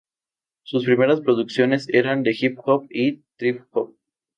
Sus 0.63 0.85
primeras 0.85 1.21
producciones 1.21 1.87
eran 1.89 2.23
de 2.23 2.31
Hip-Hop 2.35 2.87
y 2.89 3.21
Trip-Hop. 3.35 3.93